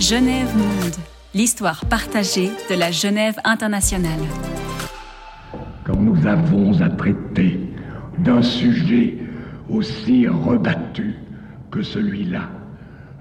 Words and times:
Genève 0.00 0.54
Monde, 0.54 0.94
l'histoire 1.34 1.86
partagée 1.86 2.50
de 2.68 2.78
la 2.78 2.90
Genève 2.90 3.36
internationale. 3.44 4.20
Quand 5.84 5.96
nous 5.96 6.26
avons 6.26 6.78
à 6.82 6.90
traiter 6.90 7.58
d'un 8.18 8.42
sujet 8.42 9.16
aussi 9.70 10.28
rebattu 10.28 11.14
que 11.70 11.80
celui-là, 11.80 12.50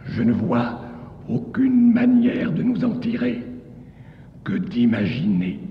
je 0.05 0.21
ne 0.21 0.33
vois 0.33 0.81
aucune 1.29 1.93
manière 1.93 2.51
de 2.51 2.61
nous 2.61 2.83
en 2.83 2.99
tirer 2.99 3.41
que 4.43 4.53
d'imaginer 4.53 5.61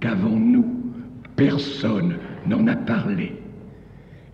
qu'avant 0.00 0.30
nous, 0.30 0.66
personne 1.36 2.16
n'en 2.48 2.66
a 2.66 2.74
parlé, 2.74 3.40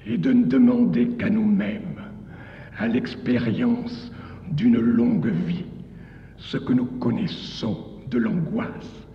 et 0.07 0.17
de 0.17 0.33
ne 0.33 0.45
demander 0.45 1.09
qu'à 1.11 1.29
nous-mêmes, 1.29 2.01
à 2.79 2.89
l'expérience 2.89 4.11
d'une 4.51 4.81
longue 4.81 5.31
vie, 5.47 5.67
ce 6.39 6.57
que 6.57 6.73
nous 6.73 6.87
connaissons 6.87 7.77
de 8.11 8.19
l'angoisse, 8.19 9.07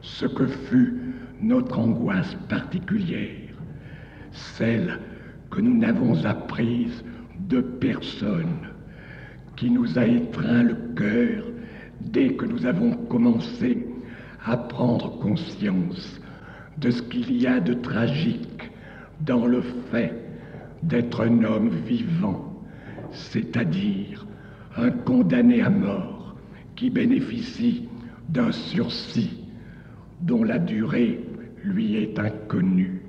ce 0.00 0.26
que 0.26 0.46
fut 0.46 1.00
notre 1.40 1.78
angoisse 1.78 2.36
particulière, 2.48 3.54
celle 4.32 4.98
que 5.50 5.60
nous 5.60 5.76
n'avons 5.76 6.24
apprise 6.24 7.04
de 7.48 7.60
personne, 7.60 8.68
qui 9.56 9.70
nous 9.70 9.98
a 9.98 10.06
étreint 10.06 10.62
le 10.62 10.76
cœur 10.96 11.44
dès 12.00 12.34
que 12.34 12.46
nous 12.46 12.66
avons 12.66 12.92
commencé 13.08 13.86
à 14.44 14.56
prendre 14.56 15.18
conscience 15.18 16.20
de 16.78 16.90
ce 16.90 17.02
qu'il 17.02 17.40
y 17.40 17.46
a 17.46 17.60
de 17.60 17.74
tragique 17.74 18.70
dans 19.20 19.46
le 19.46 19.62
fait 19.90 20.14
d'être 20.82 21.20
un 21.20 21.44
homme 21.44 21.68
vivant, 21.86 22.60
c'est-à-dire 23.12 24.26
un 24.76 24.90
condamné 24.90 25.60
à 25.62 25.70
mort 25.70 26.11
bénéficie 26.90 27.88
d'un 28.28 28.52
sursis 28.52 29.38
dont 30.20 30.44
la 30.44 30.58
durée 30.58 31.20
lui 31.64 31.96
est 31.96 32.18
inconnue. 32.18 33.02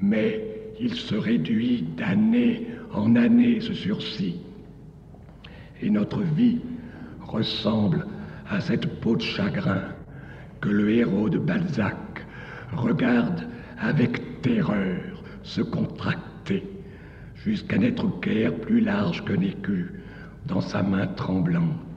Mais 0.00 0.52
il 0.80 0.94
se 0.94 1.14
réduit 1.14 1.84
d'année 1.96 2.66
en 2.92 3.16
année 3.16 3.60
ce 3.60 3.74
sursis. 3.74 4.36
Et 5.80 5.90
notre 5.90 6.22
vie 6.22 6.60
ressemble 7.20 8.06
à 8.48 8.60
cette 8.60 9.00
peau 9.00 9.16
de 9.16 9.22
chagrin 9.22 9.82
que 10.60 10.68
le 10.68 10.90
héros 10.90 11.28
de 11.28 11.38
Balzac 11.38 11.96
regarde 12.72 13.46
avec 13.78 14.42
terreur 14.42 15.22
se 15.42 15.60
contracter 15.60 16.64
jusqu'à 17.44 17.78
n'être 17.78 18.20
guère 18.20 18.54
plus 18.54 18.80
large 18.80 19.24
qu'un 19.24 19.40
écu 19.40 19.90
dans 20.46 20.60
sa 20.60 20.82
main 20.82 21.06
tremblante. 21.06 21.91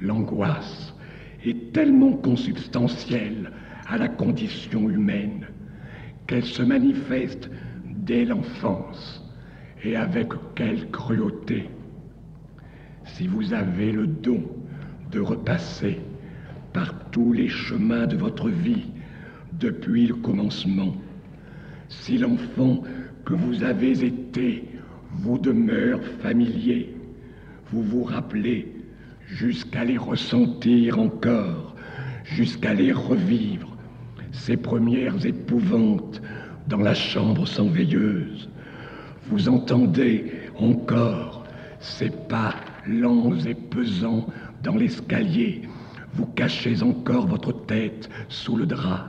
L'angoisse 0.00 0.94
est 1.44 1.72
tellement 1.72 2.12
consubstantielle 2.12 3.52
à 3.88 3.98
la 3.98 4.08
condition 4.08 4.90
humaine 4.90 5.46
qu'elle 6.26 6.44
se 6.44 6.62
manifeste 6.62 7.50
dès 7.84 8.24
l'enfance 8.24 9.24
et 9.84 9.96
avec 9.96 10.28
quelle 10.54 10.90
cruauté. 10.90 11.68
Si 13.04 13.26
vous 13.26 13.52
avez 13.52 13.92
le 13.92 14.06
don 14.06 14.42
de 15.12 15.20
repasser 15.20 16.00
par 16.72 17.10
tous 17.10 17.32
les 17.32 17.48
chemins 17.48 18.06
de 18.06 18.16
votre 18.16 18.48
vie 18.48 18.86
depuis 19.52 20.08
le 20.08 20.14
commencement, 20.16 20.94
si 21.88 22.18
l'enfant 22.18 22.82
que 23.24 23.34
vous 23.34 23.62
avez 23.62 24.04
été 24.04 24.64
vous 25.12 25.38
demeure 25.38 26.02
familier, 26.20 26.94
vous 27.70 27.82
vous 27.82 28.04
rappelez 28.04 28.75
jusqu'à 29.26 29.84
les 29.84 29.98
ressentir 29.98 30.98
encore, 30.98 31.74
jusqu'à 32.24 32.74
les 32.74 32.92
revivre, 32.92 33.76
ces 34.32 34.56
premières 34.56 35.24
épouvantes 35.24 36.20
dans 36.68 36.78
la 36.78 36.94
chambre 36.94 37.46
sans 37.46 37.68
veilleuse. 37.68 38.48
Vous 39.28 39.48
entendez 39.48 40.32
encore 40.58 41.44
ces 41.80 42.10
pas 42.10 42.54
lents 42.86 43.36
et 43.44 43.54
pesants 43.54 44.26
dans 44.62 44.76
l'escalier. 44.76 45.62
Vous 46.14 46.26
cachez 46.26 46.82
encore 46.82 47.26
votre 47.26 47.52
tête 47.66 48.08
sous 48.28 48.56
le 48.56 48.66
drap. 48.66 49.08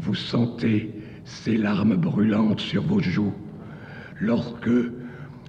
Vous 0.00 0.14
sentez 0.14 0.92
ces 1.24 1.56
larmes 1.56 1.96
brûlantes 1.96 2.60
sur 2.60 2.82
vos 2.82 3.00
joues 3.00 3.34
lorsque, 4.20 4.70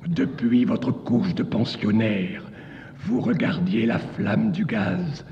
depuis 0.08 0.66
votre 0.66 0.92
couche 0.92 1.34
de 1.36 1.44
pensionnaire, 1.44 2.49
vous 3.00 3.22
regardiez 3.22 3.86
la 3.86 4.00
flamme 4.00 4.52
du 4.52 4.66
gaz 4.66 5.26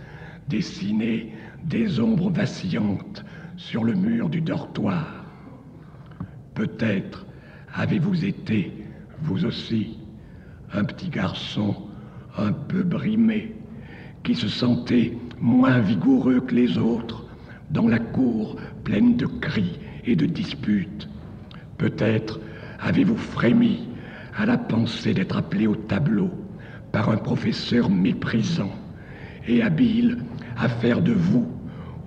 dessiner 0.48 1.34
des 1.64 2.00
ombres 2.00 2.30
vacillantes 2.30 3.26
sur 3.58 3.84
le 3.84 3.94
mur 3.94 4.30
du 4.30 4.42
dortoir. 4.42 5.26
Peut-être 6.54 7.26
avez-vous 7.74 8.26
été, 8.26 8.72
vous 9.22 9.46
aussi, 9.46 10.00
un 10.74 10.84
petit 10.84 11.10
garçon 11.10 11.76
un 12.38 12.52
peu 12.52 12.84
brimé, 12.84 13.56
qui 14.24 14.36
se 14.36 14.48
sentait 14.48 15.18
moins 15.40 15.80
vigoureux 15.80 16.42
que 16.42 16.56
les 16.56 16.78
autres 16.78 17.26
dans 17.72 17.88
la 17.88 18.00
cour 18.00 18.56
pleine 18.84 19.18
de 19.18 19.26
cris 19.26 19.80
et 20.06 20.16
de 20.16 20.26
disputes. 20.26 21.10
Peut-être 21.78 22.40
avez-vous 22.80 23.18
frémi 23.18 23.88
à 24.36 24.46
la 24.46 24.58
pensée 24.58 25.14
d'être 25.14 25.38
appelé 25.38 25.68
au 25.68 25.76
tableau 25.76 26.32
par 26.92 27.10
un 27.10 27.18
professeur 27.18 27.90
méprisant 27.90 28.72
et 29.48 29.62
habile 29.62 30.20
à 30.58 30.68
faire 30.68 31.02
de 31.02 31.14
vous, 31.14 31.48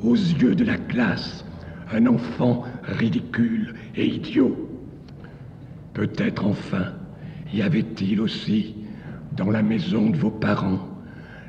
aux 0.02 0.14
yeux 0.14 0.54
de 0.54 0.64
la 0.64 0.76
classe, 0.76 1.44
un 1.92 2.06
enfant 2.06 2.64
ridicule 2.84 3.74
et 3.96 4.06
idiot. 4.06 4.68
Peut-être 5.92 6.46
enfin 6.46 6.92
y 7.52 7.62
avait-il 7.62 8.20
aussi, 8.20 8.76
dans 9.36 9.50
la 9.50 9.62
maison 9.62 10.10
de 10.10 10.16
vos 10.16 10.30
parents, 10.30 10.88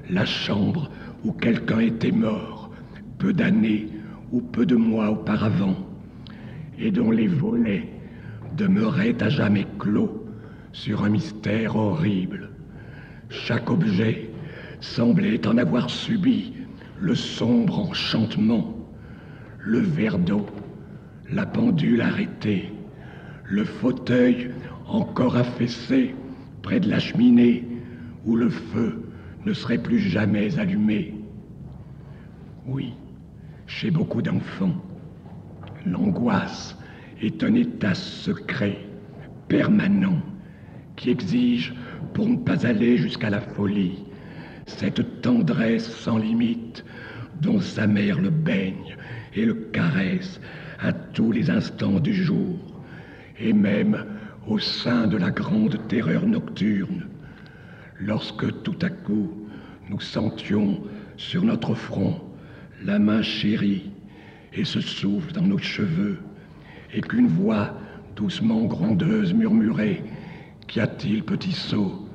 la 0.10 0.26
chambre 0.26 0.90
où 1.24 1.32
quelqu'un 1.32 1.80
était 1.80 2.12
mort, 2.12 2.72
peu 3.20 3.34
d'années 3.34 3.88
ou 4.32 4.42
peu 4.42 4.66
de 4.66 4.76
mois 4.76 5.12
auparavant, 5.12 5.76
et 6.80 6.90
dont 6.92 7.12
les 7.12 7.28
volets 7.28 7.88
demeuraient 8.58 9.22
à 9.22 9.30
jamais 9.30 9.68
clos 9.78 10.26
sur 10.74 11.04
un 11.04 11.10
mystère 11.10 11.76
horrible. 11.76 12.51
Chaque 13.32 13.72
objet 13.72 14.30
semblait 14.82 15.48
en 15.48 15.58
avoir 15.58 15.90
subi 15.90 16.54
le 17.00 17.16
sombre 17.16 17.80
enchantement, 17.80 18.76
le 19.58 19.80
verre 19.80 20.20
d'eau, 20.20 20.46
la 21.32 21.46
pendule 21.46 22.02
arrêtée, 22.02 22.74
le 23.46 23.64
fauteuil 23.64 24.52
encore 24.86 25.38
affaissé 25.38 26.14
près 26.62 26.82
de 26.82 26.90
la 26.90 27.00
cheminée 27.00 27.66
où 28.26 28.36
le 28.36 28.50
feu 28.50 29.02
ne 29.46 29.54
serait 29.54 29.82
plus 29.82 30.00
jamais 30.00 30.60
allumé. 30.60 31.16
Oui, 32.68 32.94
chez 33.66 33.92
beaucoup 33.92 34.22
d'enfants, 34.22 34.76
l'angoisse 35.86 36.78
est 37.22 37.46
un 37.46 37.54
état 37.54 37.96
secret, 37.96 38.78
permanent, 39.48 40.22
qui 40.98 41.10
exige, 41.10 41.74
pour 42.14 42.28
ne 42.28 42.38
pas 42.38 42.66
aller 42.66 42.98
jusqu'à 42.98 43.30
la 43.30 43.42
folie, 43.42 44.04
cette 44.66 45.22
tendresse 45.22 45.90
sans 45.90 46.18
limite 46.18 46.84
dont 47.42 47.60
sa 47.60 47.88
mère 47.88 48.20
le 48.20 48.30
baigne 48.30 48.96
et 49.34 49.46
le 49.46 49.54
caresse 49.54 50.40
à 50.80 50.92
tous 50.94 51.32
les 51.32 51.50
instants 51.50 52.00
du 52.00 52.14
jour, 52.14 52.58
et 53.40 53.54
même 53.54 54.06
au 54.48 54.60
sein 54.60 55.08
de 55.08 55.18
la 55.18 55.32
grande 55.32 55.80
terreur 55.88 56.26
nocturne, 56.26 57.08
lorsque 58.00 58.64
tout 58.64 58.78
à 58.82 58.90
coup 58.90 59.32
nous 59.90 60.00
sentions 60.00 60.82
sur 61.18 61.44
notre 61.44 61.76
front 61.76 62.22
la 62.84 63.00
main 63.00 63.22
chérie 63.22 63.92
et 64.54 64.66
se 64.66 64.82
souffle 64.82 65.32
dans 65.34 65.42
nos 65.42 65.60
cheveux, 65.60 66.18
et 66.94 67.02
qu'une 67.02 67.28
voix 67.28 67.74
doucement 68.16 68.64
grondeuse 68.66 69.34
murmurait 69.34 70.04
Qu'y 70.72 70.80
a-t-il, 70.80 71.24
petit 71.24 71.52
sot? 71.52 72.08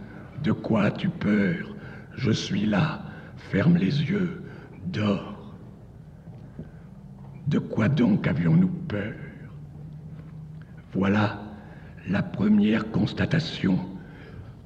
De 0.43 0.53
quoi 0.53 0.85
as-tu 0.85 1.09
peur? 1.09 1.75
Je 2.15 2.31
suis 2.31 2.67
là, 2.67 3.03
ferme 3.51 3.77
les 3.77 4.03
yeux, 4.03 4.43
dors. 4.87 5.55
De 7.47 7.59
quoi 7.59 7.89
donc 7.89 8.27
avions-nous 8.27 8.71
peur? 8.89 9.15
Voilà 10.93 11.43
la 12.09 12.23
première 12.23 12.91
constatation 12.91 13.79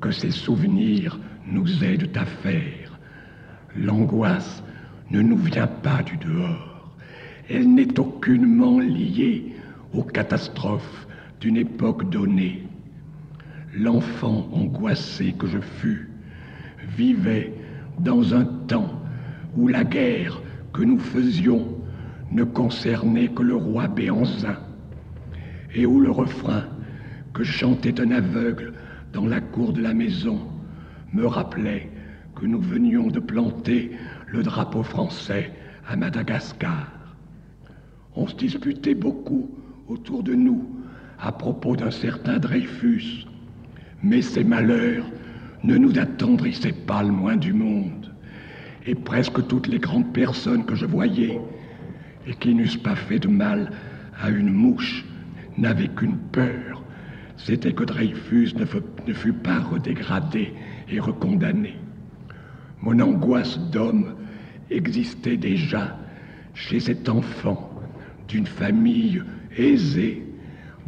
que 0.01 0.11
ces 0.11 0.31
souvenirs 0.31 1.19
nous 1.47 1.85
aident 1.85 2.17
à 2.17 2.25
faire. 2.25 2.99
L'angoisse 3.77 4.63
ne 5.11 5.21
nous 5.21 5.37
vient 5.37 5.67
pas 5.67 6.03
du 6.03 6.17
dehors. 6.17 6.97
Elle 7.49 7.75
n'est 7.75 7.99
aucunement 7.99 8.79
liée 8.79 9.55
aux 9.93 10.05
catastrophes 10.05 11.07
d'une 11.41 11.57
époque 11.57 12.09
donnée. 12.11 12.70
L'enfant 13.75 14.49
angoissé 14.53 15.33
que 15.39 15.47
je 15.47 15.61
fus 15.61 16.11
vivait 16.97 17.55
dans 18.01 18.35
un 18.35 18.45
temps 18.45 19.01
où 19.57 19.69
la 19.69 19.85
guerre 19.85 20.43
que 20.73 20.83
nous 20.83 20.99
faisions 20.99 21.67
ne 22.33 22.45
concernait 22.45 23.29
que 23.29 23.43
le 23.43 23.57
roi 23.57 23.89
Béanzin, 23.89 24.57
et 25.75 25.87
où 25.87 26.01
le 26.01 26.11
refrain 26.11 26.65
que 27.33 27.45
chantait 27.45 28.01
un 28.01 28.11
aveugle 28.11 28.73
dans 29.13 29.27
la 29.27 29.41
cour 29.41 29.73
de 29.73 29.81
la 29.81 29.95
maison 29.95 30.41
me 31.13 31.27
rappelait 31.27 31.91
que 32.35 32.47
nous 32.47 32.61
venions 32.61 33.09
de 33.09 33.21
planter 33.21 33.93
le 34.27 34.43
drapeau 34.43 34.83
français 34.83 35.53
à 35.89 35.97
Madagascar. 35.97 36.89
On 38.15 38.27
se 38.27 38.35
disputait 38.35 38.95
beaucoup 38.95 39.51
autour 39.89 40.23
de 40.23 40.35
nous 40.35 40.65
à 41.21 41.33
propos 41.33 41.77
d'un 41.77 41.91
certain 41.91 42.39
Dreyfus, 42.39 43.27
mais 44.03 44.23
ces 44.23 44.45
malheurs 44.45 45.07
ne 45.63 45.77
nous 45.77 45.99
attendrissaient 45.99 46.73
pas 46.73 47.03
le 47.03 47.13
moins 47.13 47.37
du 47.37 47.53
monde. 47.53 48.13
Et 48.87 48.95
presque 48.95 49.47
toutes 49.47 49.67
les 49.67 49.79
grandes 49.79 50.13
personnes 50.13 50.65
que 50.65 50.75
je 50.75 50.87
voyais, 50.87 51.39
et 52.27 52.35
qui 52.35 52.55
n'eussent 52.55 52.77
pas 52.77 52.97
fait 52.97 53.19
de 53.19 53.29
mal 53.29 53.71
à 54.21 54.31
une 54.31 54.51
mouche, 54.51 55.05
n'avaient 55.59 55.89
qu'une 55.89 56.17
peur, 56.17 56.83
c'était 57.37 57.73
que 57.73 57.85
Dreyfus 57.85 58.55
ne, 58.57 59.15
fût 59.15 59.33
pas 59.33 59.61
redégradé 59.61 60.53
et 60.91 61.01
recondamné. 61.01 61.77
Mon 62.83 62.99
angoisse 63.01 63.59
d'homme 63.71 64.15
existait 64.71 65.37
déjà 65.37 65.99
chez 66.55 66.81
cet 66.81 67.09
enfant 67.09 67.71
d'une 68.29 68.47
famille 68.47 69.23
aisée 69.57 70.25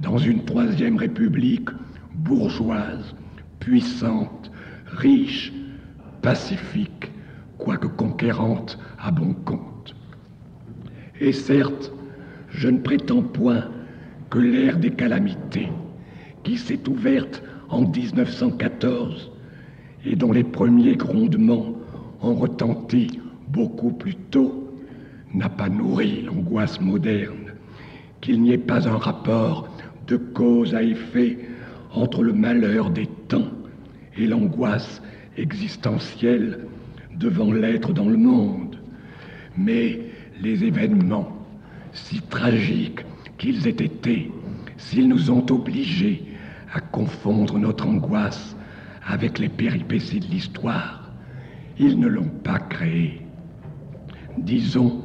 dans 0.01 0.19
une 0.19 0.45
troisième 0.45 0.97
république 0.97 1.69
bourgeoise, 2.15 3.15
puissante, 3.61 4.51
riche, 4.87 5.53
pacifique, 6.23 7.11
quoique 7.59 7.87
conquérante 7.87 8.79
à 8.99 9.11
bon 9.11 9.35
compte. 9.45 9.95
Et 11.21 11.33
certes, 11.33 11.93
je 12.51 12.69
ne 12.69 12.79
prétends 12.79 13.23
point 13.23 13.65
que 14.31 14.39
l'ère 14.39 14.79
des 14.79 14.91
calamités, 14.91 15.69
qui 16.43 16.57
s'est 16.57 16.89
ouverte 16.89 17.43
en 17.69 17.83
1914 17.83 19.31
et 20.05 20.17
dont 20.17 20.33
les 20.33 20.45
premiers 20.45 20.97
grondements 20.97 21.75
ont 22.21 22.35
retenti 22.35 23.21
beaucoup 23.49 23.93
plus 23.93 24.15
tôt, 24.15 24.75
n'a 25.35 25.49
pas 25.49 25.69
nourri 25.69 26.23
l'angoisse 26.23 26.81
moderne, 26.81 27.55
qu'il 28.21 28.43
n'y 28.43 28.53
ait 28.53 28.59
pas 28.59 28.89
un 28.89 28.97
rapport 28.97 29.69
de 30.07 30.17
cause 30.17 30.75
à 30.75 30.83
effet 30.83 31.39
entre 31.95 32.23
le 32.23 32.33
malheur 32.33 32.91
des 32.91 33.07
temps 33.29 33.51
et 34.17 34.27
l'angoisse 34.27 35.03
existentielle 35.37 36.67
devant 37.17 37.53
l'être 37.53 37.93
dans 37.93 38.09
le 38.09 38.17
monde. 38.17 38.79
Mais 39.57 40.01
les 40.41 40.65
événements, 40.65 41.37
si 41.93 42.21
tragiques 42.23 43.05
qu'ils 43.39 43.67
aient 43.67 43.71
été, 43.71 44.31
s'ils 44.77 45.09
nous 45.09 45.31
ont 45.31 45.45
obligés 45.51 46.23
à 46.73 46.81
confondre 46.81 47.59
notre 47.59 47.87
angoisse 47.87 48.57
avec 49.07 49.39
les 49.39 49.49
péripéties 49.49 50.21
de 50.21 50.27
l'histoire, 50.27 51.13
ils 51.79 51.99
ne 51.99 52.07
l'ont 52.07 52.31
pas 52.45 52.59
créée. 52.59 53.21
Disons 54.39 55.03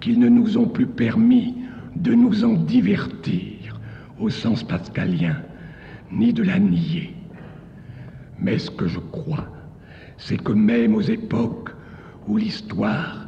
qu'ils 0.00 0.18
ne 0.18 0.28
nous 0.28 0.56
ont 0.56 0.68
plus 0.68 0.86
permis 0.86 1.54
de 1.96 2.14
nous 2.14 2.44
en 2.44 2.54
divertir 2.54 3.80
au 4.18 4.30
sens 4.30 4.62
pascalien, 4.62 5.36
ni 6.14 6.32
de 6.32 6.42
la 6.42 6.58
nier. 6.58 7.14
Mais 8.38 8.58
ce 8.58 8.70
que 8.70 8.86
je 8.86 8.98
crois, 8.98 9.48
c'est 10.16 10.42
que 10.42 10.52
même 10.52 10.94
aux 10.94 11.00
époques 11.00 11.70
où 12.26 12.36
l'histoire 12.36 13.26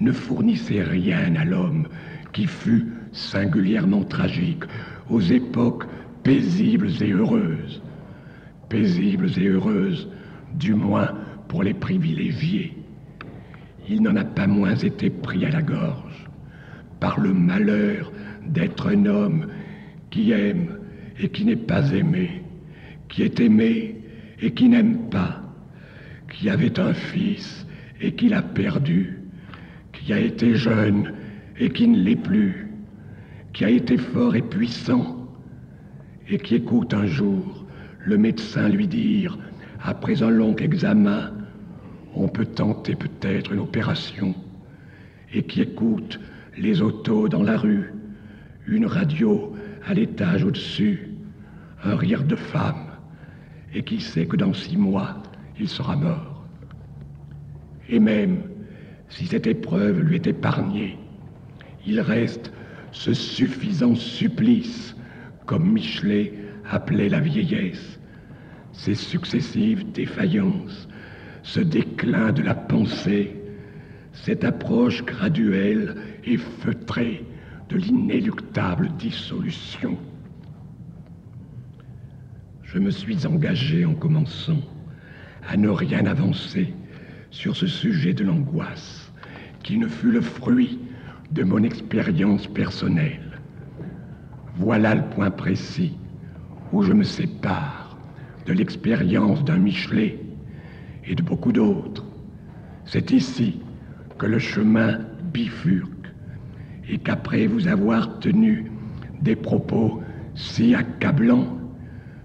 ne 0.00 0.12
fournissait 0.12 0.82
rien 0.82 1.34
à 1.34 1.44
l'homme 1.44 1.88
qui 2.32 2.46
fut 2.46 2.86
singulièrement 3.12 4.04
tragique, 4.04 4.64
aux 5.10 5.20
époques 5.20 5.84
paisibles 6.22 6.90
et 7.02 7.12
heureuses, 7.12 7.82
paisibles 8.68 9.30
et 9.38 9.48
heureuses, 9.48 10.08
du 10.54 10.74
moins 10.74 11.14
pour 11.48 11.62
les 11.62 11.74
privilégiés, 11.74 12.76
il 13.88 14.02
n'en 14.02 14.16
a 14.16 14.24
pas 14.24 14.46
moins 14.46 14.76
été 14.76 15.08
pris 15.08 15.44
à 15.46 15.50
la 15.50 15.62
gorge 15.62 16.26
par 17.00 17.18
le 17.20 17.32
malheur 17.32 18.12
d'être 18.46 18.88
un 18.88 19.06
homme 19.06 19.46
qui 20.10 20.32
aime 20.32 20.77
et 21.20 21.28
qui 21.28 21.44
n'est 21.44 21.56
pas 21.56 21.90
aimé, 21.92 22.42
qui 23.08 23.22
est 23.22 23.40
aimé 23.40 23.96
et 24.40 24.52
qui 24.52 24.68
n'aime 24.68 25.08
pas, 25.10 25.42
qui 26.32 26.48
avait 26.48 26.78
un 26.78 26.94
fils 26.94 27.66
et 28.00 28.12
qui 28.12 28.28
l'a 28.28 28.42
perdu, 28.42 29.18
qui 29.92 30.12
a 30.12 30.20
été 30.20 30.54
jeune 30.54 31.14
et 31.58 31.70
qui 31.70 31.88
ne 31.88 31.98
l'est 31.98 32.16
plus, 32.16 32.68
qui 33.52 33.64
a 33.64 33.70
été 33.70 33.96
fort 33.96 34.36
et 34.36 34.42
puissant 34.42 35.18
et 36.30 36.38
qui 36.38 36.56
écoute 36.56 36.94
un 36.94 37.06
jour 37.06 37.66
le 38.04 38.16
médecin 38.16 38.68
lui 38.68 38.86
dire, 38.86 39.38
après 39.82 40.22
un 40.22 40.30
long 40.30 40.56
examen, 40.56 41.32
on 42.14 42.28
peut 42.28 42.46
tenter 42.46 42.94
peut-être 42.94 43.52
une 43.52 43.60
opération, 43.60 44.34
et 45.32 45.42
qui 45.42 45.60
écoute 45.60 46.18
les 46.56 46.80
autos 46.80 47.28
dans 47.28 47.42
la 47.42 47.56
rue, 47.56 47.92
une 48.66 48.86
radio 48.86 49.54
à 49.86 49.94
l'étage 49.94 50.44
au-dessus, 50.44 51.07
un 51.84 51.96
rire 51.96 52.24
de 52.24 52.36
femme, 52.36 52.86
et 53.74 53.82
qui 53.82 54.00
sait 54.00 54.26
que 54.26 54.36
dans 54.36 54.52
six 54.52 54.76
mois, 54.76 55.22
il 55.58 55.68
sera 55.68 55.96
mort. 55.96 56.44
Et 57.88 58.00
même 58.00 58.42
si 59.08 59.26
cette 59.26 59.46
épreuve 59.46 60.00
lui 60.00 60.16
est 60.16 60.26
épargnée, 60.26 60.98
il 61.86 62.00
reste 62.00 62.52
ce 62.92 63.14
suffisant 63.14 63.94
supplice, 63.94 64.96
comme 65.46 65.72
Michelet 65.72 66.34
appelait 66.70 67.08
la 67.08 67.20
vieillesse, 67.20 67.98
ces 68.72 68.94
successives 68.94 69.90
défaillances, 69.92 70.88
ce 71.42 71.60
déclin 71.60 72.32
de 72.32 72.42
la 72.42 72.54
pensée, 72.54 73.34
cette 74.12 74.44
approche 74.44 75.04
graduelle 75.04 75.96
et 76.24 76.36
feutrée 76.36 77.24
de 77.68 77.76
l'inéluctable 77.76 78.90
dissolution. 78.98 79.96
Je 82.72 82.78
me 82.78 82.90
suis 82.90 83.26
engagé 83.26 83.86
en 83.86 83.94
commençant 83.94 84.60
à 85.48 85.56
ne 85.56 85.70
rien 85.70 86.04
avancer 86.04 86.74
sur 87.30 87.56
ce 87.56 87.66
sujet 87.66 88.12
de 88.12 88.24
l'angoisse, 88.24 89.10
qui 89.62 89.78
ne 89.78 89.88
fut 89.88 90.10
le 90.10 90.20
fruit 90.20 90.78
de 91.32 91.44
mon 91.44 91.62
expérience 91.62 92.46
personnelle. 92.46 93.40
Voilà 94.56 94.94
le 94.96 95.02
point 95.04 95.30
précis 95.30 95.96
où 96.70 96.82
je 96.82 96.92
me 96.92 97.04
sépare 97.04 97.96
de 98.44 98.52
l'expérience 98.52 99.42
d'un 99.44 99.56
Michelet 99.56 100.18
et 101.06 101.14
de 101.14 101.22
beaucoup 101.22 101.52
d'autres. 101.52 102.04
C'est 102.84 103.12
ici 103.12 103.60
que 104.18 104.26
le 104.26 104.38
chemin 104.38 104.98
bifurque 105.32 106.12
et 106.86 106.98
qu'après 106.98 107.46
vous 107.46 107.66
avoir 107.66 108.18
tenu 108.18 108.70
des 109.22 109.36
propos 109.36 110.02
si 110.34 110.74
accablants, 110.74 111.57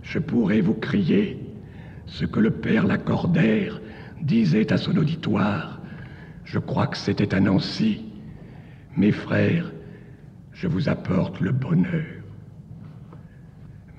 je 0.04 0.20
pourrais 0.20 0.62
vous 0.62 0.74
crier 0.74 1.40
ce 2.06 2.26
que 2.26 2.40
le 2.40 2.52
père 2.52 2.86
Lacordaire 2.86 3.82
disait 4.22 4.72
à 4.72 4.78
son 4.78 4.96
auditoire. 4.98 5.82
Je 6.44 6.60
crois 6.60 6.88
que 6.88 6.98
c'était 6.98 7.34
à 7.34 7.40
Nancy. 7.40 8.06
Mes 8.96 9.12
frères, 9.12 9.72
je 10.52 10.68
vous 10.68 10.90
apporte 10.90 11.40
le 11.40 11.52
bonheur. 11.52 12.06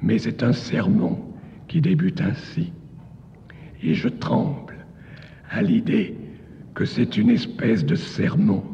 Mais 0.03 0.19
c'est 0.19 0.43
un 0.43 0.53
sermon 0.53 1.19
qui 1.67 1.81
débute 1.81 2.21
ainsi. 2.21 2.73
Et 3.83 3.95
je 3.95 4.09
tremble 4.09 4.77
à 5.51 5.63
l'idée 5.63 6.17
que 6.75 6.85
c'est 6.85 7.17
une 7.17 7.31
espèce 7.31 7.85
de 7.85 7.95
sermon 7.95 8.65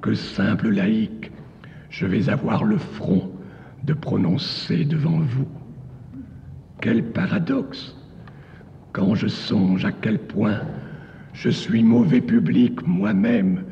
que 0.00 0.14
simple 0.14 0.68
laïque 0.70 1.32
je 1.90 2.06
vais 2.06 2.28
avoir 2.28 2.64
le 2.64 2.76
front 2.76 3.30
de 3.84 3.94
prononcer 3.94 4.84
devant 4.84 5.20
vous. 5.20 5.48
Quel 6.84 7.02
paradoxe 7.02 7.96
quand 8.92 9.14
je 9.14 9.26
songe 9.26 9.86
à 9.86 9.90
quel 9.90 10.18
point 10.18 10.60
je 11.32 11.48
suis 11.48 11.82
mauvais 11.82 12.20
public 12.20 12.86
moi-même 12.86 13.64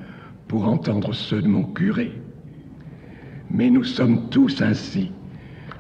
pour 0.49 0.66
entendre 0.66 1.12
ceux 1.12 1.42
de 1.42 1.47
mon 1.47 1.62
curé. 1.62 2.12
Mais 3.50 3.69
nous 3.69 3.85
sommes 3.85 4.31
tous 4.31 4.62
ainsi. 4.62 5.12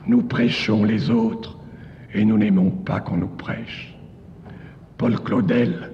Nous 0.06 0.20
prêchons 0.20 0.84
les 0.84 1.08
autres 1.08 1.58
et 2.12 2.22
nous 2.26 2.36
n'aimons 2.36 2.70
pas 2.70 3.00
qu'on 3.00 3.16
nous 3.16 3.34
prêche. 3.34 3.96
Paul 4.98 5.18
Claudel 5.18 5.90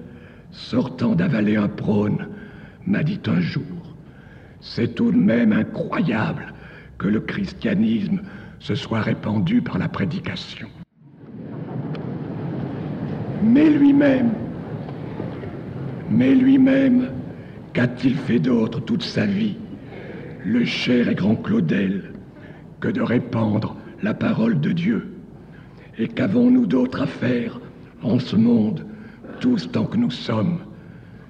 sortant 0.51 1.15
d'avaler 1.15 1.55
un 1.55 1.69
prône, 1.69 2.27
m'a 2.85 3.01
dit 3.01 3.21
un 3.27 3.39
jour, 3.39 3.95
c'est 4.59 4.93
tout 4.93 5.13
de 5.13 5.17
même 5.17 5.53
incroyable 5.53 6.53
que 6.97 7.07
le 7.07 7.21
christianisme 7.21 8.23
se 8.59 8.75
soit 8.75 8.99
répandu 8.99 9.61
par 9.61 9.77
la 9.77 9.87
prédication. 9.87 10.67
Mais 13.43 13.69
lui-même, 13.69 14.31
Mais 16.09 16.35
lui-même, 16.35 17.11
qu'a-t-il 17.73 18.15
fait 18.15 18.39
d'autre 18.39 18.79
toute 18.81 19.03
sa 19.03 19.25
vie 19.25 19.57
Le 20.43 20.65
cher 20.65 21.07
et 21.07 21.15
grand 21.15 21.35
Claudel, 21.35 22.11
que 22.79 22.87
de 22.89 23.01
répandre 23.01 23.75
la 24.01 24.13
parole 24.13 24.59
de 24.59 24.71
Dieu? 24.71 25.13
Et 25.97 26.07
qu'avons-nous 26.07 26.65
d'autre 26.65 27.01
à 27.01 27.07
faire 27.07 27.59
en 28.01 28.19
ce 28.19 28.35
monde, 28.35 28.85
tous 29.39 29.71
tant 29.71 29.85
que 29.85 29.97
nous 29.97 30.11
sommes, 30.11 30.59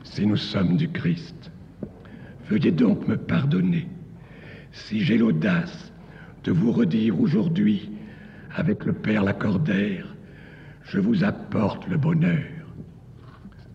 si 0.03 0.25
nous 0.25 0.37
sommes 0.37 0.77
du 0.77 0.89
Christ? 0.89 1.51
Veuillez 2.49 2.71
donc 2.71 3.07
me 3.07 3.17
pardonner 3.17 3.87
si 4.71 5.01
j'ai 5.01 5.17
l'audace 5.17 5.91
de 6.43 6.51
vous 6.51 6.71
redire 6.71 7.19
aujourd'hui, 7.19 7.91
avec 8.55 8.85
le 8.85 8.93
Père 8.93 9.23
Lacordaire, 9.23 10.15
je 10.89 10.99
vous 10.99 11.23
apporte 11.23 11.87
le 11.87 11.97
bonheur. 11.97 12.43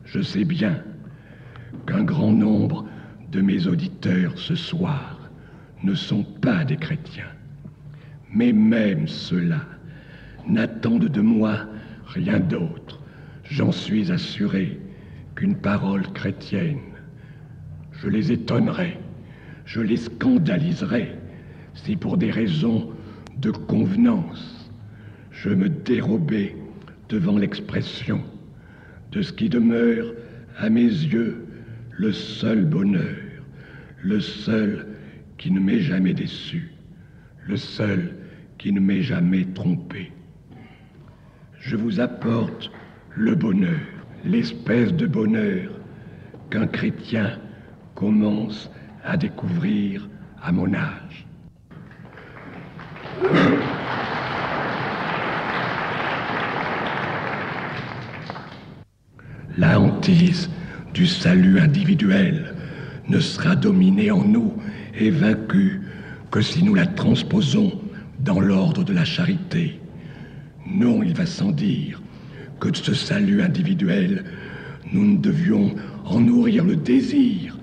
Je 0.05 0.21
sais 0.21 0.45
bien 0.45 0.83
qu'un 1.87 2.03
grand 2.03 2.33
nombre 2.33 2.87
de 3.31 3.41
mes 3.41 3.67
auditeurs 3.69 4.37
ce 4.37 4.57
soir 4.57 5.31
ne 5.85 5.95
sont 5.95 6.25
pas 6.25 6.65
des 6.65 6.77
chrétiens, 6.77 7.31
mais 8.33 8.53
même 8.53 9.07
ceux-là 9.07 9.61
n'attendent 10.49 11.09
de 11.09 11.21
moi 11.21 11.67
rien 12.07 12.41
d'autre, 12.41 13.01
j'en 13.45 13.71
suis 13.73 14.11
assuré, 14.11 14.81
qu'une 15.37 15.57
parole 15.57 16.07
chrétienne. 16.13 16.81
Je 17.93 18.09
les 18.09 18.33
étonnerai, 18.33 18.99
je 19.65 19.81
les 19.81 19.97
scandaliserai 19.97 21.17
si 21.75 21.97
pour 21.97 22.17
des 22.17 22.31
raisons 22.31 22.91
de 23.39 23.51
convenance 23.51 24.71
je 25.31 25.51
me 25.51 25.69
dérobais 25.69 26.57
devant 27.15 27.39
l'expression 27.39 28.25
de 29.13 29.23
ce 29.23 29.33
qui 29.33 29.49
demeure 29.49 30.13
à 30.59 30.69
mes 30.69 30.83
yeux 30.83 31.47
le 31.93 32.11
seul 32.11 32.65
bonheur, 32.65 33.17
le 34.03 34.19
seul 34.19 34.89
qui 35.39 35.53
ne 35.53 35.61
m'est 35.61 35.79
jamais 35.79 36.13
déçu, 36.13 36.73
le 37.47 37.57
seul 37.57 38.17
qui 38.59 38.73
ne 38.73 38.81
m'est 38.81 39.03
jamais 39.03 39.45
trompé. 39.55 40.11
Je 41.61 41.77
vous 41.77 42.01
apporte 42.01 42.73
le 43.15 43.37
bonheur, 43.37 43.87
l'espèce 44.25 44.93
de 44.93 45.07
bonheur 45.07 45.71
qu'un 46.51 46.67
chrétien 46.67 47.39
commence 47.95 48.69
à 49.05 49.17
découvrir 49.17 50.09
à 50.43 50.51
mon 50.51 50.75
âge. 50.75 51.27
La 59.57 59.79
hantise 59.79 60.51
du 60.95 61.07
salut 61.07 61.61
individuel 61.61 62.55
ne 63.09 63.21
sera 63.21 63.55
dominée 63.55 64.11
en 64.11 64.25
nous 64.25 64.53
et 64.99 65.11
vaincue 65.11 65.81
que 66.33 66.41
si 66.41 66.65
nous 66.65 66.75
la 66.75 66.87
transposons 66.87 67.81
dans 68.19 68.41
l'ordre 68.41 68.83
de 68.83 68.93
la 68.93 69.05
charité. 69.05 69.81
Non, 70.67 71.05
il 71.05 71.15
va 71.15 71.27
sans 71.27 71.53
dire 71.53 72.03
que 72.59 72.69
de 72.69 72.77
ce 72.77 72.95
salut 72.95 73.43
individuel, 73.43 74.25
nous 74.93 75.05
ne 75.05 75.19
devions 75.19 75.77
en 76.05 76.19
nourrir 76.19 76.65
le 76.65 76.75
désir 76.75 77.57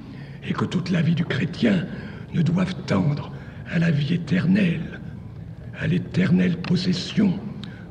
et 0.47 0.53
que 0.53 0.63
toute 0.63 0.91
la 0.91 1.01
vie 1.01 1.15
du 1.15 1.25
chrétien 1.25 1.85
ne 2.33 2.41
doive 2.41 2.73
tendre 2.85 3.33
à 3.69 3.79
la 3.79 3.91
vie 3.91 4.13
éternelle, 4.13 5.01
à 5.77 5.87
l'éternelle 5.87 6.55
possession 6.55 7.33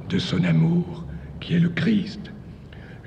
de 0.09 0.19
son 0.19 0.43
amour 0.45 1.05
qui 1.41 1.55
est 1.55 1.61
le 1.61 1.69
Christ. 1.69 2.31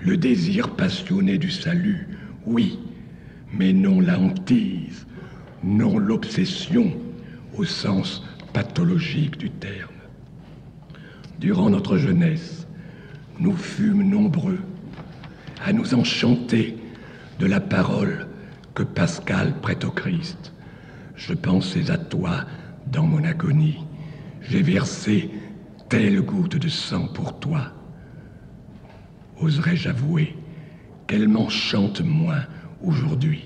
Le 0.06 0.18
désir 0.18 0.76
passionné 0.76 1.38
du 1.38 1.50
salut, 1.50 2.10
oui, 2.46 2.78
mais 3.54 3.72
non 3.72 4.02
la 4.02 4.20
hantise, 4.20 5.08
non 5.64 5.98
l'obsession 5.98 6.92
au 7.56 7.64
sens 7.64 8.22
pathologique 8.52 9.38
du 9.38 9.50
terme. 9.50 9.94
Durant 11.40 11.70
notre 11.70 11.98
jeunesse, 11.98 12.68
nous 13.40 13.56
fûmes 13.56 14.04
nombreux 14.04 14.60
à 15.64 15.72
nous 15.72 15.94
enchanter 15.94 16.76
de 17.40 17.46
la 17.46 17.62
parole 17.62 18.28
que 18.76 18.84
Pascal 18.84 19.54
prête 19.62 19.86
au 19.86 19.92
Christ. 19.92 20.52
Je 21.16 21.34
pensais 21.34 21.90
à 21.90 21.98
toi 21.98 22.46
dans 22.92 23.04
mon 23.04 23.24
agonie. 23.24 23.80
J'ai 24.42 24.64
versé 24.64 25.30
telle 25.88 26.22
goutte 26.22 26.58
de 26.58 26.68
sang 26.68 27.08
pour 27.08 27.40
toi. 27.40 27.72
Oserais-je 29.44 29.90
avouer 29.90 30.38
qu'elle 31.06 31.28
m'enchante 31.28 32.00
moins 32.00 32.46
aujourd'hui, 32.82 33.44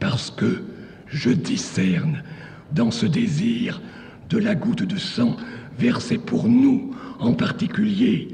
parce 0.00 0.30
que 0.30 0.64
je 1.06 1.30
discerne 1.30 2.22
dans 2.72 2.90
ce 2.90 3.06
désir 3.06 3.80
de 4.28 4.36
la 4.36 4.54
goutte 4.54 4.82
de 4.82 4.98
sang 4.98 5.34
versée 5.78 6.18
pour 6.18 6.46
nous 6.46 6.94
en 7.20 7.32
particulier 7.32 8.28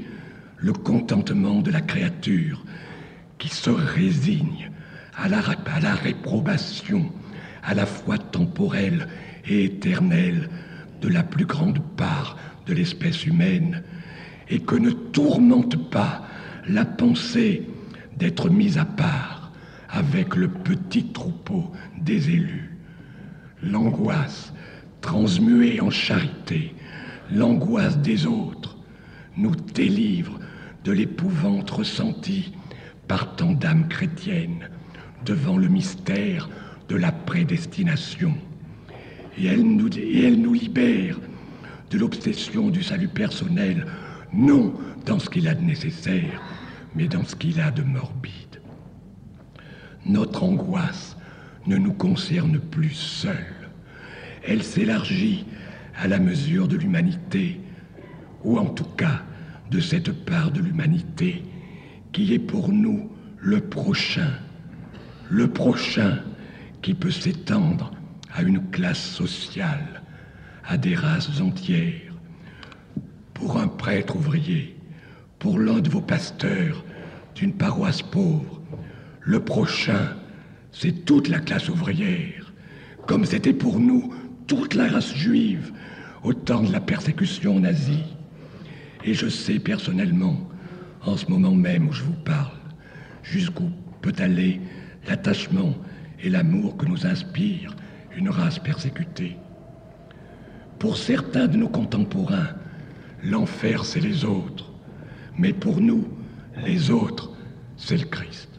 le 0.57 0.73
contentement 0.73 1.61
de 1.61 1.71
la 1.71 1.79
créature 1.79 2.65
qui 3.37 3.47
se 3.47 3.69
résigne 3.69 4.69
à 5.15 5.29
la, 5.29 5.39
réprobation 5.95 7.09
à 7.63 7.73
la 7.73 7.85
fois 7.85 8.17
temporelle 8.17 9.07
et 9.47 9.63
éternelle 9.63 10.49
de 11.01 11.07
la 11.07 11.23
plus 11.23 11.45
grande 11.45 11.79
part 11.95 12.35
de 12.67 12.73
l'espèce 12.73 13.25
humaine 13.25 13.81
et 14.49 14.59
que 14.59 14.75
ne 14.75 14.91
tourmente 14.91 15.89
pas 15.89 16.25
la 16.67 16.85
pensée 16.85 17.67
d'être 18.17 18.49
mise 18.49 18.77
à 18.77 18.85
part 18.85 19.51
avec 19.89 20.35
le 20.35 20.47
petit 20.47 21.05
troupeau 21.05 21.71
des 21.99 22.29
élus. 22.29 22.77
L'angoisse 23.63 24.53
transmuée 25.01 25.79
en 25.81 25.89
charité, 25.89 26.73
l'angoisse 27.31 27.97
des 27.99 28.25
autres, 28.25 28.77
nous 29.37 29.55
délivre 29.55 30.39
de 30.83 30.91
l'épouvante 30.91 31.69
ressentie 31.69 32.53
par 33.07 33.35
tant 33.35 33.51
d'âmes 33.51 33.87
chrétiennes 33.87 34.69
devant 35.25 35.57
le 35.57 35.67
mystère 35.67 36.49
de 36.89 36.95
la 36.95 37.11
prédestination. 37.11 38.35
Et 39.37 39.45
elle 39.45 39.63
nous, 39.63 39.89
et 39.97 40.25
elle 40.25 40.39
nous 40.39 40.53
libère 40.53 41.19
de 41.89 41.97
l'obsession 41.97 42.69
du 42.69 42.83
salut 42.83 43.07
personnel, 43.07 43.85
non 44.35 44.73
dans 45.05 45.19
ce 45.19 45.29
qu'il 45.29 45.47
a 45.47 45.55
de 45.55 45.63
nécessaire, 45.63 46.41
mais 46.95 47.07
dans 47.07 47.23
ce 47.23 47.35
qu'il 47.35 47.59
a 47.61 47.71
de 47.71 47.83
morbide. 47.83 48.61
Notre 50.05 50.43
angoisse 50.43 51.17
ne 51.65 51.77
nous 51.77 51.93
concerne 51.93 52.59
plus 52.59 52.93
seule. 52.93 53.69
Elle 54.43 54.63
s'élargit 54.63 55.45
à 55.97 56.07
la 56.07 56.19
mesure 56.19 56.67
de 56.67 56.75
l'humanité, 56.75 57.59
ou 58.43 58.59
en 58.59 58.65
tout 58.65 58.83
cas 58.97 59.23
de 59.71 59.79
cette 59.79 60.11
part 60.25 60.51
de 60.51 60.61
l'humanité 60.61 61.43
qui 62.11 62.33
est 62.33 62.39
pour 62.39 62.71
nous 62.71 63.09
le 63.39 63.61
prochain, 63.61 64.31
le 65.29 65.47
prochain 65.47 66.19
qui 66.81 66.93
peut 66.93 67.11
s'étendre 67.11 67.91
à 68.33 68.43
une 68.43 68.61
classe 68.69 69.03
sociale, 69.03 70.03
à 70.67 70.77
des 70.77 70.95
races 70.95 71.41
entières. 71.41 72.04
Pour 73.35 73.57
un 73.57 73.67
prêtre 73.67 74.15
ouvrier, 74.15 74.75
pour 75.39 75.59
l'un 75.59 75.79
de 75.79 75.89
vos 75.89 76.01
pasteurs 76.01 76.83
d'une 77.35 77.53
paroisse 77.53 78.01
pauvre, 78.01 78.61
le 79.21 79.39
prochain, 79.41 80.15
c'est 80.71 81.05
toute 81.05 81.27
la 81.27 81.39
classe 81.39 81.69
ouvrière, 81.69 82.53
comme 83.05 83.25
c'était 83.25 83.53
pour 83.53 83.79
nous 83.79 84.13
toute 84.47 84.73
la 84.73 84.87
race 84.87 85.13
juive 85.13 85.73
au 86.23 86.33
temps 86.33 86.63
de 86.63 86.71
la 86.71 86.79
persécution 86.79 87.59
nazie. 87.59 88.05
Et 89.03 89.13
je 89.13 89.27
sais 89.27 89.59
personnellement, 89.59 90.37
en 91.03 91.17
ce 91.17 91.27
moment 91.27 91.53
même 91.53 91.89
où 91.89 91.93
je 91.93 92.03
vous 92.03 92.23
parle, 92.23 92.57
jusqu'où 93.21 93.69
peut 94.01 94.15
aller 94.17 94.61
l'attachement 95.07 95.75
et 96.23 96.29
l'amour 96.29 96.77
que 96.77 96.85
nous 96.85 97.05
inspire 97.05 97.75
une 98.15 98.29
race 98.29 98.59
persécutée. 98.59 99.35
Pour 100.79 100.97
certains 100.97 101.47
de 101.47 101.57
nos 101.57 101.69
contemporains, 101.69 102.55
l'enfer, 103.25 103.85
c'est 103.85 103.99
les 103.99 104.23
autres. 104.23 104.71
Mais 105.37 105.53
pour 105.53 105.81
nous, 105.81 106.07
les 106.65 106.91
autres, 106.91 107.31
c'est 107.77 107.97
le 107.97 108.05
Christ. 108.05 108.49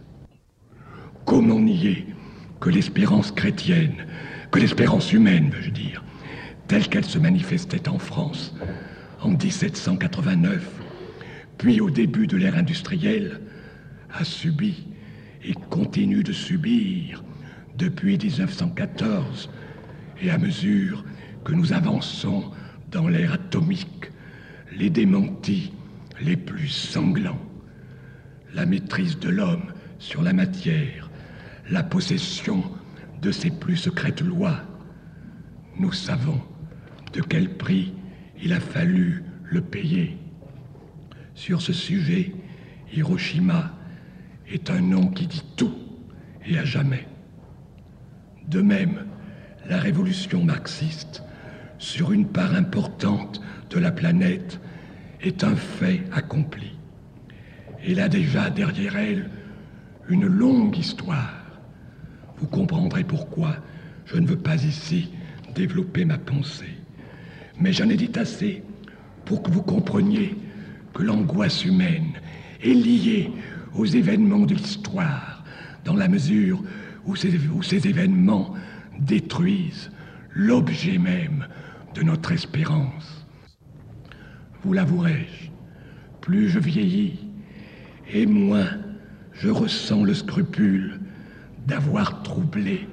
Comment 1.24 1.60
nier 1.60 2.06
que 2.60 2.70
l'espérance 2.70 3.32
chrétienne, 3.32 4.06
que 4.50 4.58
l'espérance 4.58 5.12
humaine, 5.12 5.50
veux-je 5.50 5.70
dire, 5.70 6.04
telle 6.68 6.88
qu'elle 6.88 7.04
se 7.04 7.18
manifestait 7.18 7.88
en 7.88 7.98
France 7.98 8.54
en 9.22 9.30
1789, 9.30 10.68
puis 11.58 11.80
au 11.80 11.90
début 11.90 12.26
de 12.26 12.36
l'ère 12.36 12.56
industrielle, 12.56 13.40
a 14.12 14.24
subi 14.24 14.86
et 15.44 15.54
continue 15.70 16.22
de 16.22 16.32
subir 16.32 17.22
depuis 17.76 18.18
1914 18.18 19.50
et 20.22 20.30
à 20.30 20.38
mesure 20.38 21.04
que 21.44 21.52
nous 21.52 21.72
avançons 21.72 22.50
dans 22.90 23.08
l'ère 23.08 23.34
atomique, 23.34 24.10
les 24.78 24.90
démentis 24.90 25.72
les 26.20 26.36
plus 26.36 26.68
sanglants. 26.68 27.40
La 28.54 28.66
maîtrise 28.66 29.18
de 29.18 29.28
l'homme 29.28 29.72
sur 29.98 30.22
la 30.22 30.32
matière 30.32 31.10
la 31.70 31.82
possession 31.82 32.62
de 33.20 33.30
ses 33.30 33.50
plus 33.50 33.76
secrètes 33.76 34.20
lois. 34.20 34.60
Nous 35.78 35.92
savons 35.92 36.40
de 37.12 37.20
quel 37.20 37.56
prix 37.56 37.92
il 38.42 38.52
a 38.52 38.60
fallu 38.60 39.24
le 39.44 39.60
payer. 39.60 40.16
Sur 41.34 41.60
ce 41.60 41.72
sujet, 41.72 42.32
Hiroshima 42.94 43.72
est 44.48 44.70
un 44.70 44.80
nom 44.80 45.08
qui 45.08 45.26
dit 45.26 45.44
tout 45.56 45.74
et 46.46 46.58
à 46.58 46.64
jamais. 46.64 47.06
De 48.48 48.60
même, 48.60 49.06
la 49.68 49.78
révolution 49.78 50.44
marxiste, 50.44 51.22
sur 51.78 52.12
une 52.12 52.28
part 52.28 52.54
importante 52.54 53.40
de 53.70 53.78
la 53.78 53.90
planète, 53.90 54.60
est 55.26 55.44
un 55.44 55.56
fait 55.56 56.02
accompli. 56.12 56.72
Elle 57.84 58.00
a 58.00 58.08
déjà 58.08 58.50
derrière 58.50 58.96
elle 58.96 59.30
une 60.08 60.26
longue 60.26 60.78
histoire. 60.78 61.44
Vous 62.38 62.46
comprendrez 62.46 63.04
pourquoi 63.04 63.56
je 64.06 64.18
ne 64.18 64.26
veux 64.26 64.38
pas 64.38 64.62
ici 64.62 65.10
développer 65.54 66.04
ma 66.04 66.18
pensée. 66.18 66.76
Mais 67.58 67.72
j'en 67.72 67.88
ai 67.88 67.96
dit 67.96 68.12
assez 68.16 68.62
pour 69.24 69.42
que 69.42 69.50
vous 69.50 69.62
compreniez 69.62 70.36
que 70.94 71.02
l'angoisse 71.02 71.64
humaine 71.64 72.12
est 72.62 72.74
liée 72.74 73.30
aux 73.74 73.86
événements 73.86 74.46
de 74.46 74.54
l'histoire, 74.54 75.44
dans 75.84 75.96
la 75.96 76.08
mesure 76.08 76.62
où 77.04 77.16
ces, 77.16 77.88
événements 77.88 78.54
détruisent 78.98 79.90
l'objet 80.32 80.98
même 80.98 81.46
de 81.94 82.02
notre 82.02 82.32
espérance. 82.32 83.25
Vous 84.66 84.72
l'avouerai-je, 84.72 85.48
plus 86.20 86.48
je 86.48 86.58
vieillis, 86.58 87.20
et 88.12 88.26
moins 88.26 88.66
je 89.32 89.48
ressens 89.48 90.02
le 90.02 90.12
scrupule 90.12 90.98
d'avoir 91.68 92.24
troublé 92.24 92.88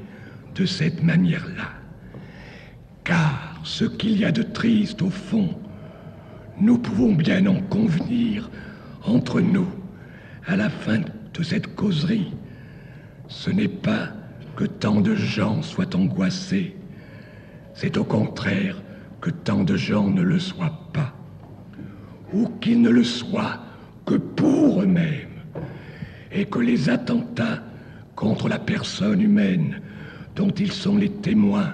de 0.54 0.68
cette 0.68 1.02
manière-là. 1.02 1.72
Car 3.04 3.60
ce 3.64 3.86
qu'il 3.86 4.20
y 4.20 4.24
a 4.24 4.32
de 4.32 4.44
triste 4.44 5.02
au 5.02 5.10
fond, 5.10 5.50
nous 6.62 6.78
pouvons 6.78 7.16
bien 7.16 7.48
en 7.48 7.60
convenir 7.60 8.52
entre 9.04 9.42
nous 9.42 9.68
à 10.46 10.56
la 10.56 10.70
fin 10.70 11.00
de 11.34 11.42
cette 11.42 11.74
causerie. 11.74 12.36
Ce 13.30 13.50
n'est 13.50 13.68
pas 13.68 14.10
que 14.56 14.66
tant 14.66 15.02
de 15.02 15.16
gens 15.16 15.64
soient 15.64 15.96
angoissés, 15.96 16.78
c'est 17.74 17.98
au 17.98 18.04
contraire 18.04 18.80
que 19.22 19.32
tant 19.32 19.64
de 19.64 19.76
gens 19.76 20.08
ne 20.08 20.22
le 20.22 20.38
soient 20.38 20.92
pas, 20.94 21.16
ou 22.34 22.48
qu'ils 22.60 22.82
ne 22.82 22.90
le 22.90 23.04
soient 23.04 23.60
que 24.06 24.16
pour 24.16 24.82
eux-mêmes, 24.82 25.30
et 26.32 26.46
que 26.46 26.60
les 26.60 26.90
attentats 26.90 27.64
contre 28.16 28.50
la 28.50 28.60
personne 28.60 29.22
humaine 29.22 29.82
dont 30.36 30.50
ils 30.50 30.72
sont 30.72 30.98
les 30.98 31.10
témoins 31.10 31.74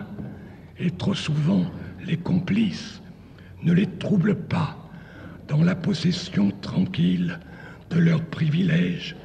et 0.79 0.91
trop 0.91 1.13
souvent 1.13 1.65
les 2.05 2.17
complices 2.17 3.01
ne 3.63 3.73
les 3.73 3.87
troublent 3.87 4.35
pas 4.35 4.77
dans 5.47 5.63
la 5.63 5.75
possession 5.75 6.51
tranquille 6.61 7.39
de 7.89 7.99
leurs 7.99 8.23
privilèges, 8.23 9.15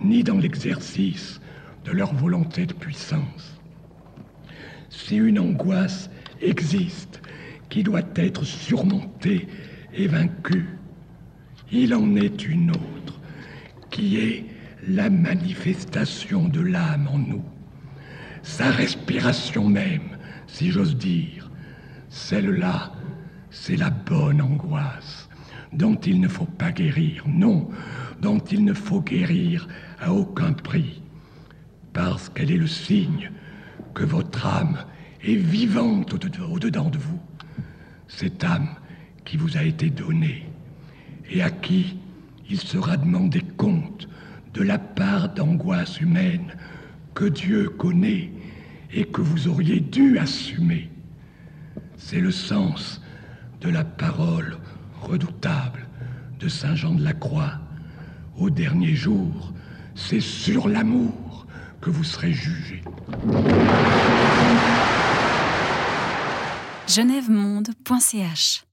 ni 0.00 0.22
dans 0.22 0.38
l'exercice 0.38 1.40
de 1.84 1.92
leur 1.92 2.14
volonté 2.14 2.66
de 2.66 2.74
puissance. 2.74 3.60
Si 4.90 5.16
une 5.16 5.38
angoisse 5.38 6.10
existe 6.40 7.20
qui 7.70 7.82
doit 7.82 8.02
être 8.16 8.44
surmontée 8.44 9.48
et 9.94 10.06
vaincue, 10.06 10.68
il 11.70 11.94
en 11.94 12.16
est 12.16 12.46
une 12.46 12.70
autre 12.70 13.20
qui 13.90 14.18
est 14.18 14.44
la 14.88 15.10
manifestation 15.10 16.48
de 16.48 16.60
l'âme 16.60 17.08
en 17.08 17.18
nous, 17.18 17.44
sa 18.42 18.70
respiration 18.70 19.68
même, 19.68 20.18
si 20.46 20.70
j'ose 20.70 20.96
dire. 20.96 21.50
Celle-là, 22.08 22.92
c'est 23.50 23.76
la 23.76 23.90
bonne 23.90 24.42
angoisse 24.42 25.28
dont 25.72 25.96
il 25.96 26.20
ne 26.20 26.28
faut 26.28 26.46
pas 26.46 26.72
guérir, 26.72 27.24
non, 27.26 27.68
dont 28.20 28.38
il 28.38 28.64
ne 28.64 28.74
faut 28.74 29.00
guérir 29.00 29.68
à 30.00 30.12
aucun 30.12 30.52
prix, 30.52 31.02
parce 31.92 32.28
qu'elle 32.28 32.50
est 32.50 32.58
le 32.58 32.66
signe 32.66 33.30
que 33.94 34.04
votre 34.04 34.46
âme 34.46 34.78
est 35.24 35.36
vivante 35.36 36.12
au-dedans 36.14 36.90
de 36.90 36.98
vous, 36.98 37.20
cette 38.08 38.44
âme 38.44 38.68
qui 39.24 39.36
vous 39.36 39.56
a 39.56 39.62
été 39.62 39.90
donnée 39.90 40.46
et 41.30 41.42
à 41.42 41.50
qui 41.50 41.96
il 42.48 42.60
sera 42.60 42.96
demandé 42.96 43.40
compte 43.56 44.08
de 44.54 44.62
la 44.62 44.78
part 44.78 45.30
d'angoisse 45.30 46.00
humaine 46.00 46.54
que 47.14 47.24
Dieu 47.24 47.68
connaît 47.70 48.30
et 48.92 49.04
que 49.04 49.20
vous 49.20 49.48
auriez 49.48 49.80
dû 49.80 50.18
assumer. 50.18 50.90
C'est 51.96 52.20
le 52.20 52.30
sens 52.30 53.00
de 53.60 53.70
la 53.70 53.84
parole 53.84 54.58
redoutable 55.00 55.86
de 56.38 56.48
Saint 56.48 56.74
Jean 56.74 56.94
de 56.94 57.02
la 57.02 57.12
Croix. 57.12 57.60
Au 58.36 58.50
dernier 58.50 58.94
jour, 58.94 59.52
c'est 59.94 60.20
sur 60.20 60.68
l'amour 60.68 61.46
que 61.80 61.90
vous 61.90 62.04
serez 62.04 62.32
jugés. 62.32 62.82
genèvemonde.ch 66.88 68.71